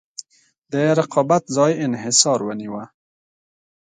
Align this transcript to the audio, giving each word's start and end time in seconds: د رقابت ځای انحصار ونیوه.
د 0.71 0.73
رقابت 0.99 1.43
ځای 1.57 1.71
انحصار 1.85 2.39
ونیوه. 2.43 2.83